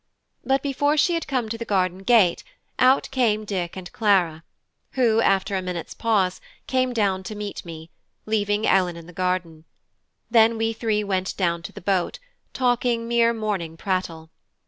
[0.43, 2.43] But before she had come to the garden gate,
[2.79, 4.43] out came Dick and Clara,
[4.93, 7.91] who, after a minute's pause, came down to meet me,
[8.25, 9.63] leaving Ellen in the garden;
[10.31, 12.17] then we three went down to the boat,
[12.51, 14.31] talking mere morning prattle.